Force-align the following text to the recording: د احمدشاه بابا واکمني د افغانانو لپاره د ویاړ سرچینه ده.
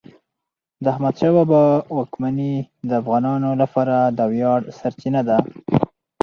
د 0.83 0.85
احمدشاه 0.93 1.33
بابا 1.39 1.63
واکمني 1.97 2.53
د 2.89 2.91
افغانانو 3.01 3.49
لپاره 3.61 3.95
د 4.17 4.19
ویاړ 4.31 4.59
سرچینه 4.77 5.21
ده. 5.29 5.37